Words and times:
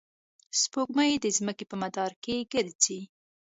سپوږمۍ 0.61 1.11
د 1.19 1.25
ځمکې 1.37 1.65
په 1.69 1.75
مدار 1.81 2.11
کې 2.23 2.35
ګرځي. 2.53 2.99